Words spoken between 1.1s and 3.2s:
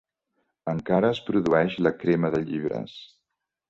es produeix la crema de llibres.